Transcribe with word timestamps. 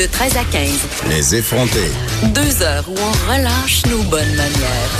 De 0.00 0.06
13 0.06 0.36
à 0.38 0.44
15, 0.50 0.70
Les 1.10 1.34
effrontés. 1.34 1.90
deux 2.32 2.62
heures 2.62 2.88
où 2.88 2.94
on 2.94 3.30
relâche 3.30 3.84
nos 3.84 4.02
bonnes 4.04 4.34
manières. 4.34 4.90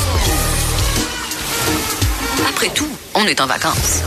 Après 2.46 2.68
tout, 2.68 2.86
on 3.14 3.24
est 3.24 3.40
en 3.40 3.46
vacances. 3.46 4.02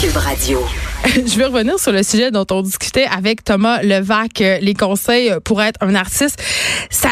Cube 0.00 0.16
Radio. 0.16 0.66
Je 1.04 1.38
veux 1.38 1.46
revenir 1.46 1.78
sur 1.78 1.92
le 1.92 2.02
sujet 2.02 2.32
dont 2.32 2.46
on 2.50 2.62
discutait 2.62 3.06
avec 3.06 3.44
Thomas 3.44 3.80
Levac, 3.80 4.40
euh, 4.40 4.58
les 4.60 4.74
conseils 4.74 5.32
pour 5.44 5.62
être 5.62 5.80
un 5.82 5.94
artiste. 5.94 6.42
Ça, 6.90 7.10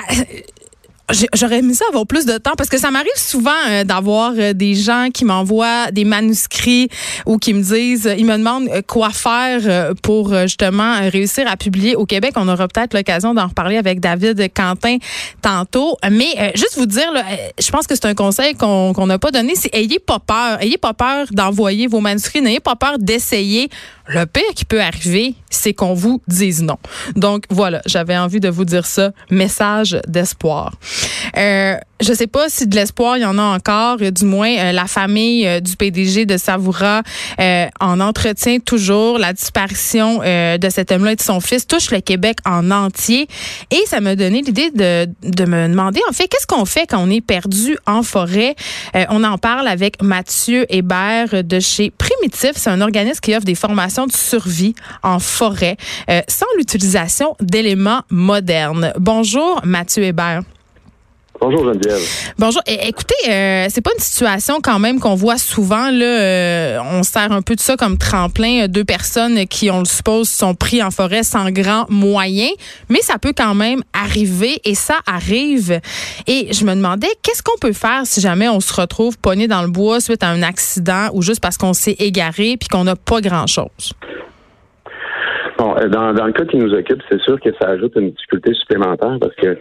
J'aurais 1.35 1.59
aimé 1.59 1.75
ça 1.75 1.85
avoir 1.91 2.07
plus 2.07 2.25
de 2.25 2.39
temps 2.39 2.55
parce 2.57 2.71
que 2.71 2.79
ça 2.79 2.91
m'arrive 2.91 3.11
souvent 3.17 3.51
euh, 3.69 3.85
d'avoir 3.85 4.33
euh, 4.39 4.55
des 4.55 4.75
gens 4.75 5.09
qui 5.13 5.27
m'envoient 5.27 5.91
des 5.93 6.05
manuscrits 6.05 6.89
ou 7.27 7.37
qui 7.37 7.53
me 7.53 7.61
disent, 7.61 8.07
euh, 8.07 8.15
ils 8.17 8.25
me 8.25 8.39
demandent 8.39 8.71
quoi 8.87 9.11
faire 9.11 9.93
pour 10.03 10.35
justement 10.43 11.01
réussir 11.11 11.47
à 11.47 11.59
publier 11.59 11.95
au 11.95 12.07
Québec. 12.07 12.33
On 12.37 12.49
aura 12.49 12.69
peut-être 12.69 12.95
l'occasion 12.95 13.35
d'en 13.35 13.49
reparler 13.49 13.77
avec 13.77 14.01
David 14.01 14.51
Quentin 14.55 14.97
tantôt. 15.43 15.97
Mais 16.11 16.53
juste 16.55 16.79
vous 16.79 16.87
dire, 16.87 17.13
je 17.59 17.71
pense 17.71 17.87
que 17.87 17.95
c'est 17.95 18.07
un 18.07 18.15
conseil 18.15 18.55
qu'on 18.55 18.93
qu'on 18.95 19.07
n'a 19.07 19.19
pas 19.19 19.31
donné, 19.31 19.55
c'est 19.57 19.75
ayez 19.75 19.99
pas 19.99 20.19
peur. 20.19 20.61
Ayez 20.63 20.79
pas 20.79 20.95
peur 20.95 21.27
d'envoyer 21.33 21.87
vos 21.87 22.01
manuscrits. 22.01 22.41
N'ayez 22.41 22.61
pas 22.61 22.77
peur 22.77 22.99
d'essayer. 22.99 23.69
Le 24.07 24.27
pire 24.27 24.43
qui 24.55 24.65
peut 24.67 24.83
arriver, 24.83 25.35
c'est 25.49 25.73
qu'on 25.73 25.95
vous 25.95 26.21
dise 26.29 26.63
non. 26.63 26.77
Donc 27.17 27.45
voilà, 27.49 27.81
j'avais 27.87 28.17
envie 28.17 28.41
de 28.41 28.49
vous 28.49 28.65
dire 28.67 28.85
ça. 28.85 29.13
Message 29.31 29.99
d'espoir. 30.07 30.75
Euh, 31.37 31.77
je 32.01 32.13
sais 32.13 32.27
pas 32.27 32.49
si 32.49 32.67
de 32.67 32.75
l'espoir 32.75 33.17
il 33.17 33.23
y 33.23 33.25
en 33.25 33.39
a 33.39 33.43
encore. 33.43 33.97
Du 33.99 34.25
moins, 34.25 34.51
euh, 34.51 34.73
la 34.73 34.87
famille 34.87 35.47
euh, 35.47 35.61
du 35.61 35.77
PDG 35.77 36.27
de 36.27 36.37
Savoura 36.37 37.03
euh, 37.41 37.67
en 37.81 38.01
entretient 38.01 38.59
toujours. 38.59 39.19
La 39.19 39.33
disparition 39.33 40.19
de 40.19 40.69
cet 40.71 40.93
homme-là 40.93 41.13
et 41.13 41.17
de 41.17 41.23
son 41.23 41.41
fils 41.41 41.67
touche 41.67 41.91
le 41.91 42.01
Québec 42.01 42.39
en 42.45 42.71
entier. 42.71 43.29
Et 43.71 43.83
ça 43.87 44.01
m'a 44.01 44.17
donné 44.17 44.43
l'idée 44.43 44.71
de, 44.71 45.09
de 45.23 45.45
me 45.45 45.69
demander, 45.69 46.01
en 46.09 46.13
fait, 46.13 46.29
qu'est-ce 46.29 46.47
qu'on 46.47 46.65
fait 46.65 46.87
quand 46.87 46.99
on 46.99 47.11
est 47.11 47.21
perdu 47.21 47.77
en 47.87 48.03
forêt? 48.03 48.55
On 49.09 49.25
en 49.25 49.39
parle 49.39 49.69
avec 49.69 50.03
Mathieu 50.03 50.67
Hébert 50.69 51.45
de 51.45 51.61
chez 51.61 51.91
Primitif. 51.91 52.53
C'est 52.55 52.71
un 52.71 52.81
organisme 52.81 53.21
qui 53.21 53.35
offre 53.35 53.45
des 53.45 53.55
formations 53.55 54.07
de 54.07 54.13
survie 54.13 54.75
en 55.03 55.19
forêt 55.19 55.77
sans 56.29 56.47
l'utilisation 56.57 57.37
d'éléments 57.41 58.03
modernes. 58.11 58.93
Bonjour, 58.99 59.61
Mathieu 59.65 60.05
Hébert. 60.05 60.43
Bonjour 61.47 61.63
Geneviève. 61.67 62.01
Bonjour. 62.39 62.63
É- 62.67 62.89
écoutez, 62.89 63.15
euh, 63.29 63.67
c'est 63.69 63.83
pas 63.83 63.91
une 63.95 64.03
situation 64.03 64.61
quand 64.63 64.79
même 64.79 64.99
qu'on 64.99 65.15
voit 65.15 65.37
souvent. 65.37 65.91
Là, 65.91 66.07
euh, 66.07 66.79
on 66.91 67.03
sert 67.03 67.31
un 67.33 67.43
peu 67.43 67.55
de 67.55 67.61
ça 67.61 67.77
comme 67.77 67.99
tremplin. 67.99 68.63
euh, 68.63 68.67
Deux 68.67 68.85
personnes 68.85 69.47
qui, 69.47 69.71
on 69.71 69.81
le 69.81 69.85
suppose, 69.85 70.27
sont 70.31 70.55
pris 70.55 70.83
en 70.83 70.91
forêt 70.91 71.23
sans 71.23 71.51
grand 71.51 71.85
moyen, 71.91 72.49
mais 72.89 73.01
ça 73.03 73.19
peut 73.19 73.35
quand 73.37 73.55
même 73.55 73.83
arriver 73.93 74.59
et 74.65 74.75
ça 74.75 74.95
arrive. 75.07 75.81
Et 76.27 76.49
je 76.51 76.65
me 76.65 76.75
demandais, 76.75 77.09
qu'est-ce 77.23 77.43
qu'on 77.43 77.59
peut 77.61 77.75
faire 77.75 78.01
si 78.05 78.23
jamais 78.23 78.49
on 78.49 78.61
se 78.61 78.73
retrouve 78.81 79.19
pogné 79.19 79.47
dans 79.47 79.61
le 79.61 79.69
bois 79.69 80.01
suite 80.01 80.23
à 80.23 80.29
un 80.29 80.43
accident 80.43 81.11
ou 81.13 81.21
juste 81.21 81.43
parce 81.43 81.59
qu'on 81.59 81.75
s'est 81.75 81.97
égaré 81.99 82.57
puis 82.59 82.71
qu'on 82.71 82.85
n'a 82.85 82.97
pas 82.97 83.21
grand-chose? 83.21 83.93
Bon, 85.59 85.77
euh, 85.77 85.89
dans, 85.89 86.15
dans 86.15 86.25
le 86.25 86.33
cas 86.33 86.47
qui 86.47 86.57
nous 86.57 86.73
occupe, 86.73 87.03
c'est 87.11 87.21
sûr 87.21 87.39
que 87.39 87.51
ça 87.61 87.69
ajoute 87.69 87.93
une 87.97 88.13
difficulté 88.13 88.55
supplémentaire 88.55 89.19
parce 89.21 89.35
que 89.37 89.59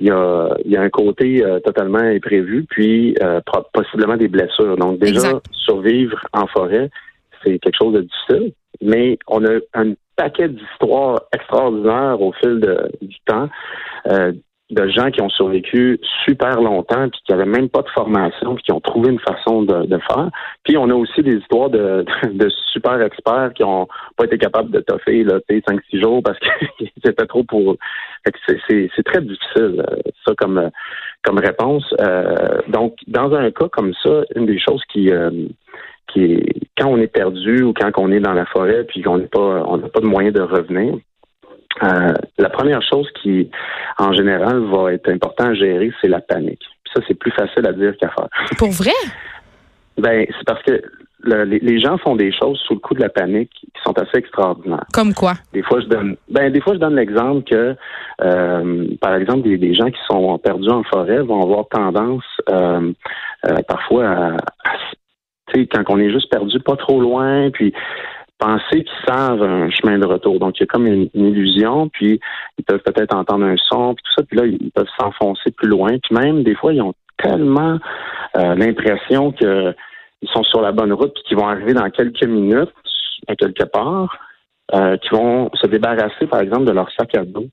il 0.00 0.08
y 0.08 0.10
a, 0.10 0.48
il 0.64 0.70
y 0.72 0.76
a 0.76 0.82
un 0.82 0.90
côté 0.90 1.42
euh, 1.44 1.58
totalement 1.60 1.98
imprévu, 1.98 2.64
puis 2.68 3.14
euh, 3.22 3.40
possiblement 3.72 4.16
des 4.16 4.28
blessures. 4.28 4.76
Donc 4.76 4.98
déjà, 4.98 5.28
Exact. 5.28 5.46
survivre 5.52 6.18
en 6.32 6.46
forêt, 6.46 6.90
c'est 7.42 7.58
quelque 7.58 7.76
chose 7.78 7.94
de 7.94 8.00
difficile, 8.02 8.52
mais 8.82 9.18
on 9.28 9.44
a 9.44 9.58
un 9.74 9.92
paquet 10.16 10.48
d'histoires 10.48 11.20
extraordinaires 11.32 12.20
au 12.20 12.32
fil 12.32 12.60
de- 12.60 12.90
du 13.02 13.16
temps. 13.26 13.48
euh, 14.08 14.32
de 14.70 14.88
gens 14.88 15.10
qui 15.10 15.22
ont 15.22 15.28
survécu 15.28 16.00
super 16.24 16.60
longtemps 16.60 17.08
puis 17.08 17.20
qui 17.24 17.32
n'avaient 17.32 17.44
même 17.44 17.68
pas 17.68 17.82
de 17.82 17.88
formation 17.90 18.56
puis 18.56 18.64
qui 18.64 18.72
ont 18.72 18.80
trouvé 18.80 19.12
une 19.12 19.20
façon 19.20 19.62
de, 19.62 19.86
de 19.86 19.98
faire. 19.98 20.28
Puis 20.64 20.76
on 20.76 20.90
a 20.90 20.94
aussi 20.94 21.22
des 21.22 21.36
histoires 21.36 21.70
de, 21.70 22.04
de 22.32 22.48
super 22.72 23.00
experts 23.00 23.52
qui 23.54 23.62
ont 23.62 23.86
pas 24.16 24.24
été 24.24 24.38
capables 24.38 24.70
de 24.70 24.80
toffer 24.80 25.22
là, 25.22 25.38
5-6 25.48 26.02
jours 26.02 26.22
parce 26.22 26.38
que 26.40 26.48
c'était 27.04 27.26
trop 27.26 27.44
pour 27.44 27.76
c'est- 28.48 29.02
très 29.04 29.20
difficile, 29.20 29.84
euh, 29.88 30.10
ça, 30.26 30.34
comme, 30.36 30.70
comme 31.22 31.38
réponse. 31.38 31.84
Euh, 32.00 32.34
donc, 32.68 32.96
dans 33.06 33.32
un 33.34 33.50
cas 33.52 33.68
comme 33.68 33.92
ça, 34.02 34.22
une 34.34 34.46
des 34.46 34.58
choses 34.58 34.82
qui, 34.92 35.10
euh, 35.10 35.30
qui 36.08 36.24
est 36.24 36.60
quand 36.78 36.88
on 36.88 36.98
est 36.98 37.06
perdu 37.06 37.62
ou 37.62 37.72
quand 37.72 37.90
on 37.98 38.10
est 38.10 38.20
dans 38.20 38.32
la 38.32 38.46
forêt 38.46 38.84
puis 38.84 39.02
qu'on 39.02 39.18
n'est 39.18 39.28
pas 39.28 39.64
on 39.66 39.78
n'a 39.78 39.88
pas 39.88 40.00
de 40.00 40.06
moyen 40.06 40.30
de 40.30 40.40
revenir, 40.40 40.96
euh, 41.82 42.12
la 42.38 42.48
première 42.50 42.82
chose 42.82 43.08
qui, 43.22 43.50
en 43.98 44.12
général, 44.12 44.60
va 44.64 44.92
être 44.92 45.08
important 45.10 45.44
à 45.48 45.54
gérer, 45.54 45.92
c'est 46.00 46.08
la 46.08 46.20
panique. 46.20 46.62
Puis 46.84 46.92
ça, 46.94 47.02
c'est 47.06 47.14
plus 47.18 47.32
facile 47.32 47.66
à 47.66 47.72
dire 47.72 47.94
qu'à 47.98 48.08
faire. 48.10 48.28
Pour 48.58 48.70
vrai? 48.70 48.92
Ben, 49.98 50.26
c'est 50.28 50.44
parce 50.46 50.62
que 50.62 50.82
le- 51.20 51.44
les, 51.44 51.58
les 51.58 51.80
gens 51.80 51.98
font 51.98 52.14
des 52.16 52.30
choses 52.32 52.58
sous 52.66 52.74
le 52.74 52.80
coup 52.80 52.94
de 52.94 53.00
la 53.00 53.08
panique 53.08 53.50
qui 53.50 53.66
sont 53.84 53.98
assez 53.98 54.18
extraordinaires. 54.18 54.84
Comme 54.92 55.12
quoi? 55.14 55.34
Des 55.52 55.62
fois, 55.62 55.80
je 55.80 55.86
donne, 55.86 56.16
ben, 56.28 56.52
des 56.52 56.60
fois, 56.60 56.74
je 56.74 56.78
donne 56.78 56.94
l'exemple 56.96 57.42
que, 57.50 57.74
euh, 58.22 58.86
par 59.00 59.14
exemple, 59.14 59.42
des, 59.42 59.56
des 59.58 59.74
gens 59.74 59.90
qui 59.90 60.00
sont 60.08 60.38
perdus 60.38 60.68
en 60.70 60.82
forêt 60.84 61.18
vont 61.22 61.42
avoir 61.42 61.66
tendance, 61.68 62.24
euh, 62.50 62.92
parfois, 63.68 64.06
à, 64.06 64.26
à 64.34 64.72
tu 65.52 65.60
sais, 65.60 65.66
quand 65.68 65.84
on 65.88 65.98
est 65.98 66.10
juste 66.10 66.28
perdu 66.30 66.58
pas 66.60 66.76
trop 66.76 67.00
loin, 67.00 67.50
puis 67.50 67.72
penser 68.38 68.84
qu'ils 68.84 69.06
savent 69.06 69.42
un 69.42 69.70
chemin 69.70 69.98
de 69.98 70.06
retour. 70.06 70.38
Donc, 70.38 70.58
il 70.58 70.60
y 70.60 70.64
a 70.64 70.66
comme 70.66 70.86
une, 70.86 71.08
une 71.14 71.26
illusion, 71.26 71.88
puis 71.88 72.20
ils 72.58 72.64
peuvent 72.64 72.82
peut-être 72.84 73.14
entendre 73.14 73.46
un 73.46 73.56
son, 73.56 73.94
puis 73.94 74.02
tout 74.04 74.12
ça, 74.20 74.26
puis 74.26 74.38
là, 74.38 74.46
ils 74.46 74.70
peuvent 74.72 74.88
s'enfoncer 74.98 75.50
plus 75.52 75.68
loin. 75.68 75.96
Puis 76.02 76.14
même, 76.14 76.42
des 76.42 76.54
fois, 76.54 76.72
ils 76.72 76.82
ont 76.82 76.94
tellement 77.18 77.78
euh, 78.36 78.54
l'impression 78.54 79.32
que 79.32 79.74
ils 80.22 80.28
sont 80.30 80.42
sur 80.44 80.60
la 80.60 80.72
bonne 80.72 80.92
route, 80.92 81.12
puis 81.14 81.22
qu'ils 81.24 81.36
vont 81.36 81.48
arriver 81.48 81.74
dans 81.74 81.88
quelques 81.90 82.24
minutes, 82.24 82.72
à 83.28 83.36
quelque 83.36 83.64
part, 83.64 84.18
euh, 84.74 84.96
qui 84.96 85.10
vont 85.10 85.50
se 85.54 85.66
débarrasser, 85.66 86.26
par 86.26 86.40
exemple, 86.40 86.64
de 86.64 86.72
leur 86.72 86.90
sac 86.92 87.14
à 87.16 87.24
dos. 87.24 87.46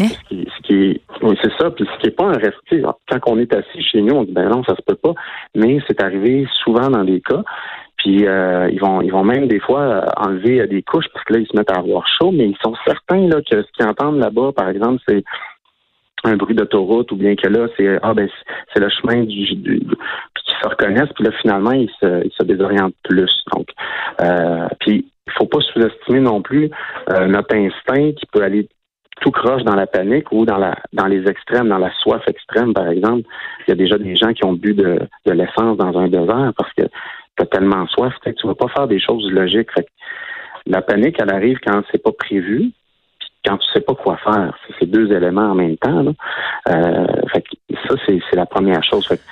Hein? 0.00 0.08
Ce 0.08 0.28
qui, 0.28 0.48
ce 0.56 0.62
qui 0.62 1.00
oui, 1.22 1.38
c'est 1.42 1.52
ça. 1.58 1.70
Puis 1.70 1.86
ce 1.86 2.00
qui 2.00 2.08
est 2.08 2.16
pas 2.16 2.24
un 2.24 2.36
reste. 2.36 2.58
Quand 2.70 3.18
on 3.26 3.38
est 3.38 3.52
assis 3.54 3.82
chez 3.82 4.02
nous, 4.02 4.14
on 4.14 4.24
dit 4.24 4.32
ben 4.32 4.48
non, 4.48 4.62
ça 4.64 4.76
se 4.76 4.82
peut 4.82 4.96
pas. 4.96 5.14
Mais 5.54 5.78
c'est 5.86 6.02
arrivé 6.02 6.46
souvent 6.62 6.90
dans 6.90 7.04
des 7.04 7.20
cas. 7.20 7.42
Puis 8.06 8.24
euh, 8.24 8.70
ils 8.70 8.80
vont, 8.80 9.00
ils 9.00 9.10
vont 9.10 9.24
même 9.24 9.48
des 9.48 9.58
fois 9.58 9.80
euh, 9.80 10.00
enlever 10.16 10.60
euh, 10.60 10.68
des 10.68 10.80
couches 10.80 11.08
parce 11.12 11.24
que 11.24 11.32
là 11.32 11.40
ils 11.40 11.46
se 11.48 11.56
mettent 11.56 11.72
à 11.72 11.80
avoir 11.80 12.06
chaud. 12.06 12.30
Mais 12.30 12.46
ils 12.46 12.56
sont 12.62 12.72
certains 12.86 13.26
là 13.26 13.40
que 13.42 13.62
ce 13.62 13.72
qu'ils 13.72 13.84
entendent 13.84 14.20
là-bas, 14.20 14.52
par 14.54 14.68
exemple, 14.68 15.02
c'est 15.08 15.24
un 16.22 16.36
bruit 16.36 16.54
d'autoroute 16.54 17.10
ou 17.10 17.16
bien 17.16 17.34
que 17.34 17.48
là 17.48 17.66
c'est 17.76 17.98
ah 18.02 18.14
ben 18.14 18.28
c'est- 18.72 18.78
le 18.80 18.88
chemin 18.90 19.24
du, 19.24 19.56
du 19.56 19.80
puis 19.80 20.44
qu'ils 20.44 20.56
se 20.62 20.68
reconnaissent 20.68 21.12
puis 21.16 21.24
là 21.24 21.32
finalement 21.42 21.72
ils 21.72 21.90
se, 22.00 22.42
désorientent 22.44 22.94
plus 23.02 23.30
donc 23.52 23.68
euh, 24.20 24.68
puis 24.80 25.06
il 25.26 25.32
faut 25.32 25.46
pas 25.46 25.60
sous-estimer 25.60 26.20
non 26.20 26.42
plus 26.42 26.70
notre 27.28 27.54
instinct 27.54 28.12
qui 28.12 28.26
peut 28.32 28.42
aller 28.42 28.68
tout 29.20 29.30
croche 29.30 29.62
dans 29.62 29.74
la 29.74 29.86
panique 29.86 30.30
ou 30.32 30.44
dans 30.44 30.58
la 30.58 30.76
dans 30.92 31.06
les 31.06 31.26
extrêmes, 31.28 31.68
dans 31.68 31.78
la 31.78 31.92
soif 32.02 32.22
extrême, 32.26 32.74
par 32.74 32.88
exemple. 32.88 33.22
Il 33.66 33.70
y 33.70 33.72
a 33.72 33.76
déjà 33.76 33.98
des 33.98 34.14
gens 34.14 34.32
qui 34.32 34.44
ont 34.44 34.52
bu 34.52 34.74
de, 34.74 35.00
de 35.24 35.32
l'essence 35.32 35.76
dans 35.78 35.98
un 35.98 36.08
désert 36.08 36.52
parce 36.56 36.72
que 36.74 36.84
tu 37.36 37.42
as 37.42 37.46
tellement 37.46 37.86
soif, 37.88 38.14
tu 38.24 38.30
ne 38.30 38.48
vas 38.48 38.54
pas 38.54 38.68
faire 38.68 38.86
des 38.88 39.00
choses 39.00 39.30
logiques. 39.30 39.72
Fait 39.72 39.82
que 39.84 39.90
la 40.66 40.82
panique, 40.82 41.16
elle 41.20 41.32
arrive 41.32 41.58
quand 41.64 41.82
c'est 41.90 42.02
pas 42.02 42.12
prévu, 42.12 42.72
puis 43.18 43.28
quand 43.44 43.58
tu 43.58 43.66
sais 43.72 43.80
pas 43.80 43.94
quoi 43.94 44.16
faire. 44.18 44.56
C'est 44.66 44.74
ces 44.80 44.86
deux 44.86 45.12
éléments 45.12 45.50
en 45.50 45.54
même 45.54 45.76
temps. 45.76 46.02
Là. 46.02 46.12
Euh, 46.70 47.06
fait 47.32 47.42
que 47.42 47.76
ça, 47.88 47.94
c'est 48.06 48.18
c'est 48.30 48.36
la 48.36 48.46
première 48.46 48.82
chose. 48.82 49.06
Fait 49.06 49.18
que 49.18 49.22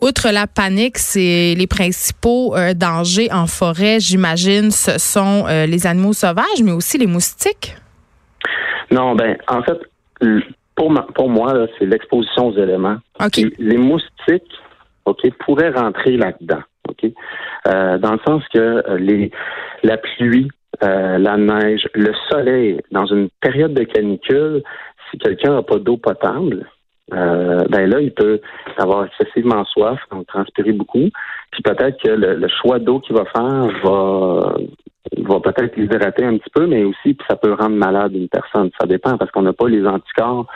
Outre 0.00 0.30
la 0.32 0.46
panique, 0.46 0.96
c'est 0.96 1.54
les 1.54 1.66
principaux 1.66 2.56
euh, 2.56 2.72
dangers 2.72 3.28
en 3.32 3.46
forêt, 3.46 4.00
j'imagine, 4.00 4.70
ce 4.70 4.98
sont 4.98 5.44
euh, 5.46 5.66
les 5.66 5.86
animaux 5.86 6.14
sauvages, 6.14 6.62
mais 6.64 6.72
aussi 6.72 6.96
les 6.96 7.06
moustiques. 7.06 7.76
Non, 8.90 9.14
ben, 9.14 9.36
en 9.46 9.62
fait, 9.62 9.78
pour, 10.74 10.90
ma- 10.90 11.06
pour 11.14 11.28
moi, 11.28 11.52
là, 11.52 11.66
c'est 11.78 11.84
l'exposition 11.84 12.48
aux 12.48 12.56
éléments. 12.56 12.96
Puis 13.30 13.54
les 13.58 13.76
moustiques, 13.76 14.50
OK, 15.04 15.18
pourraient 15.40 15.70
rentrer 15.70 16.16
là-dedans. 16.16 16.62
Euh, 17.68 17.98
dans 17.98 18.12
le 18.12 18.20
sens 18.26 18.42
que 18.52 18.58
euh, 18.58 19.28
la 19.82 19.96
pluie, 19.96 20.48
euh, 20.82 21.18
la 21.18 21.36
neige, 21.36 21.88
le 21.94 22.12
soleil, 22.30 22.80
dans 22.90 23.06
une 23.06 23.28
période 23.40 23.74
de 23.74 23.84
canicule, 23.84 24.62
si 25.10 25.18
quelqu'un 25.18 25.54
n'a 25.54 25.62
pas 25.62 25.78
d'eau 25.78 25.96
potable, 25.96 26.66
euh, 27.12 27.64
ben 27.68 27.90
là, 27.90 28.00
il 28.00 28.12
peut 28.12 28.40
avoir 28.78 29.04
excessivement 29.04 29.64
soif, 29.64 30.00
donc 30.10 30.26
transpirer 30.26 30.72
beaucoup. 30.72 31.10
Puis 31.50 31.62
peut-être 31.62 32.00
que 32.02 32.10
le, 32.10 32.48
choix 32.48 32.78
d'eau 32.78 33.00
qu'il 33.00 33.16
va 33.16 33.24
faire 33.24 33.66
va, 33.84 35.40
peut-être 35.40 35.76
l'hydrater 35.76 36.24
un 36.24 36.38
petit 36.38 36.50
peu, 36.54 36.66
mais 36.66 36.84
aussi 36.84 37.16
ça 37.28 37.36
peut 37.36 37.52
rendre 37.52 37.76
malade 37.76 38.14
une 38.14 38.28
personne. 38.28 38.70
Ça 38.80 38.86
dépend 38.86 39.18
parce 39.18 39.30
qu'on 39.32 39.42
n'a 39.42 39.52
pas 39.52 39.68
les 39.68 39.84
anticorps 39.84 40.46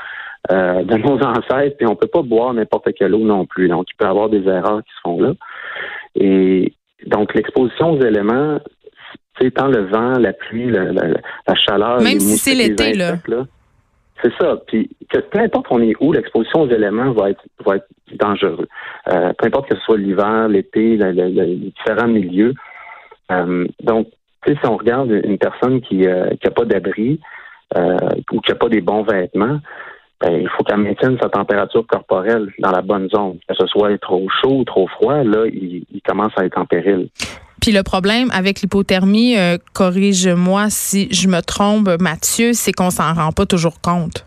de 0.49 0.96
nos 0.99 1.23
ancêtres, 1.25 1.76
puis 1.76 1.87
on 1.87 1.96
peut 1.96 2.06
pas 2.06 2.23
boire 2.23 2.55
n'importe 2.55 2.93
quelle 2.94 3.14
eau 3.14 3.25
non 3.25 3.46
plus. 3.46 3.69
Donc, 3.69 3.87
il 3.91 3.96
peut 3.96 4.05
y 4.05 4.08
avoir 4.08 4.29
des 4.29 4.46
erreurs 4.46 4.82
qui 4.85 4.93
se 4.94 5.00
font 5.02 5.20
là. 5.20 5.32
Et 6.14 6.72
donc, 7.06 7.34
l'exposition 7.34 7.93
aux 7.93 8.00
éléments, 8.00 8.58
c'est 9.38 9.52
tant 9.52 9.69
le 9.69 9.87
vent, 9.87 10.19
la 10.19 10.32
pluie, 10.32 10.70
la, 10.70 11.55
chaleur. 11.55 12.00
Même 12.00 12.20
si 12.20 12.38
c'est 12.38 12.55
l'été, 12.55 12.94
là. 12.94 13.16
C'est 14.22 14.32
ça. 14.40 14.56
Puis 14.66 14.88
que 15.11 15.19
peu 15.19 15.40
importe 15.40 15.66
on 15.70 15.82
est 15.82 15.94
où, 16.00 16.12
l'exposition 16.12 16.62
aux 16.62 16.70
éléments 16.70 17.12
va 17.12 17.31
être 17.31 17.44
va 17.64 17.76
être 17.76 17.88
dangereux. 18.14 18.69
Euh, 19.12 19.32
peu 19.37 19.46
importe 19.46 19.69
que 19.69 19.76
ce 19.76 19.82
soit 19.82 19.99
l'hiver, 19.99 20.49
l'été, 20.49 20.96
les 20.96 21.56
différents 21.56 22.08
milieux. 22.08 22.55
Euh, 23.31 23.67
donc, 23.82 24.08
si 24.46 24.55
on 24.64 24.76
regarde 24.76 25.10
une 25.10 25.38
personne 25.38 25.81
qui 25.82 25.99
n'a 25.99 26.10
euh, 26.10 26.50
pas 26.55 26.64
d'abri 26.64 27.20
ou 28.32 28.40
qui 28.40 28.52
n'a 28.52 28.56
pas 28.56 28.69
des 28.69 28.81
bons 28.81 29.02
vêtements, 29.02 29.58
ben, 30.24 30.40
il 30.40 30.48
faut 30.48 30.64
qu'elle 30.64 30.78
maintienne 30.78 31.18
sa 31.20 31.28
température 31.28 31.86
corporelle 31.86 32.48
dans 32.58 32.70
la 32.70 32.82
bonne 32.82 33.08
zone. 33.10 33.38
Que 33.48 33.54
ce 33.54 33.66
soit 33.66 33.96
trop 33.98 34.26
chaud 34.40 34.60
ou 34.60 34.64
trop 34.64 34.86
froid, 34.88 35.22
là, 35.22 35.46
il, 35.46 35.84
il 35.92 36.00
commence 36.02 36.32
à 36.36 36.44
être 36.44 36.58
en 36.58 36.64
péril. 36.64 37.08
Puis 37.60 37.72
le 37.72 37.82
problème 37.82 38.28
avec 38.32 38.60
l'hypothermie, 38.60 39.38
euh, 39.38 39.56
corrige-moi 39.74 40.66
si 40.70 41.08
je 41.12 41.28
me 41.28 41.40
trompe, 41.40 41.88
Mathieu, 42.00 42.52
c'est 42.52 42.72
qu'on 42.72 42.90
s'en 42.90 43.14
rend 43.14 43.32
pas 43.32 43.46
toujours 43.46 43.80
compte. 43.80 44.26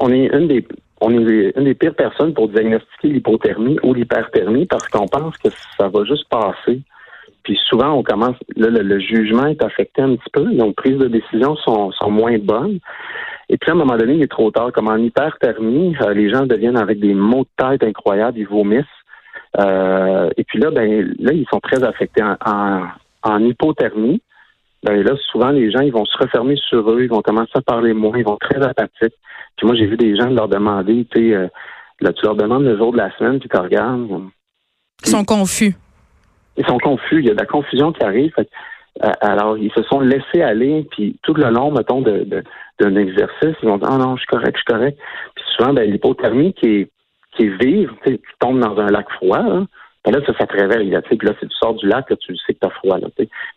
on 0.00 0.10
est 0.12 0.26
une 0.34 0.48
des 0.48 0.66
on 1.00 1.10
est 1.10 1.52
une 1.56 1.64
des 1.64 1.74
pires 1.74 1.94
personnes 1.94 2.32
pour 2.32 2.48
diagnostiquer 2.48 3.08
l'hypothermie 3.08 3.78
ou 3.82 3.92
l'hyperthermie 3.92 4.64
parce 4.66 4.88
qu'on 4.88 5.06
pense 5.06 5.36
que 5.38 5.48
ça 5.78 5.88
va 5.88 6.04
juste 6.04 6.26
passer. 6.30 6.80
Puis 7.42 7.58
souvent, 7.68 7.92
on 7.92 8.02
commence, 8.02 8.36
là, 8.56 8.68
le, 8.70 8.98
jugement 9.00 9.46
est 9.46 9.62
affecté 9.62 10.00
un 10.00 10.16
petit 10.16 10.30
peu, 10.32 10.44
donc 10.54 10.76
prises 10.76 10.96
de 10.96 11.08
décision 11.08 11.56
sont, 11.56 11.92
sont 11.92 12.10
moins 12.10 12.38
bonnes. 12.38 12.78
Et 13.48 13.58
puis 13.58 13.70
à 13.70 13.74
un 13.74 13.76
moment 13.76 13.96
donné, 13.96 14.14
il 14.14 14.22
est 14.22 14.30
trop 14.30 14.50
tard. 14.50 14.72
Comme 14.72 14.88
en 14.88 14.96
hyperthermie, 14.96 15.96
euh, 16.00 16.14
les 16.14 16.30
gens 16.30 16.46
deviennent 16.46 16.78
avec 16.78 17.00
des 17.00 17.14
maux 17.14 17.44
de 17.44 17.64
tête 17.64 17.84
incroyables, 17.84 18.38
ils 18.38 18.46
vomissent. 18.46 18.84
Euh, 19.58 20.30
et 20.36 20.44
puis 20.44 20.58
là, 20.58 20.70
ben 20.70 21.14
là, 21.18 21.32
ils 21.32 21.46
sont 21.50 21.60
très 21.60 21.82
affectés 21.84 22.22
en, 22.22 23.38
hypothermie. 23.38 24.20
Ben 24.82 25.02
là, 25.02 25.12
souvent, 25.30 25.50
les 25.50 25.70
gens, 25.70 25.80
ils 25.80 25.92
vont 25.92 26.04
se 26.04 26.16
refermer 26.18 26.56
sur 26.56 26.90
eux, 26.90 27.04
ils 27.04 27.10
vont 27.10 27.22
commencer 27.22 27.52
à 27.54 27.62
parler 27.62 27.94
moins, 27.94 28.18
ils 28.18 28.24
vont 28.24 28.36
être 28.40 28.50
très 28.50 28.62
apathiques. 28.62 29.14
Puis 29.56 29.66
moi, 29.66 29.74
j'ai 29.76 29.86
vu 29.86 29.96
des 29.96 30.16
gens 30.16 30.28
leur 30.28 30.48
demander, 30.48 31.06
tu 31.10 31.30
sais, 31.30 31.34
euh, 31.34 31.46
là, 32.00 32.12
tu 32.12 32.24
leur 32.24 32.34
demandes 32.34 32.64
le 32.64 32.76
jour 32.76 32.92
de 32.92 32.98
la 32.98 33.16
semaine, 33.16 33.38
puis 33.38 33.48
tu 33.48 33.56
regardes. 33.56 34.08
Ils 35.04 35.10
sont 35.10 35.24
confus. 35.24 35.74
Ils 36.56 36.66
sont 36.66 36.78
confus. 36.78 37.20
Il 37.20 37.26
y 37.26 37.30
a 37.30 37.34
de 37.34 37.38
la 37.38 37.46
confusion 37.46 37.92
qui 37.92 38.02
arrive. 38.02 38.32
Alors, 39.00 39.58
ils 39.58 39.72
se 39.72 39.82
sont 39.84 40.00
laissés 40.00 40.42
aller, 40.42 40.86
puis 40.90 41.16
tout 41.22 41.34
le 41.34 41.50
long, 41.50 41.72
mettons, 41.72 42.00
de, 42.00 42.26
d'un 42.78 42.96
exercice, 42.96 43.56
ils 43.62 43.68
vont 43.68 43.78
dire, 43.78 43.88
ah 43.90 43.98
non, 43.98 44.16
je 44.16 44.20
suis 44.20 44.28
correct, 44.28 44.56
je 44.56 44.62
suis 44.62 44.72
correct. 44.72 44.98
Puis 45.34 45.44
souvent, 45.56 45.72
ben, 45.72 45.90
l'hypothermie 45.90 46.54
qui 46.54 46.66
est 46.66 46.90
qui 47.36 47.46
est 47.46 47.64
vive, 47.64 47.90
tu 48.04 48.20
tombes 48.38 48.60
dans 48.60 48.78
un 48.78 48.86
lac 48.86 49.10
froid, 49.10 49.42
là, 49.42 49.64
ben 50.04 50.12
là, 50.12 50.20
ça, 50.26 50.32
ça 50.38 50.46
te 50.46 50.52
réveille. 50.52 50.90
Là, 50.90 51.02
puis 51.02 51.18
là, 51.22 51.32
si 51.40 51.46
tu 51.48 51.54
sors 51.54 51.74
du 51.74 51.86
lac, 51.86 52.08
là, 52.10 52.16
tu 52.16 52.36
sais 52.36 52.54
que 52.54 52.58
tu 52.60 52.66
as 52.66 52.70
froid. 52.70 52.98
Là, 52.98 53.08